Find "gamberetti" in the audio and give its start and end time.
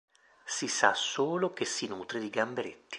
2.31-2.89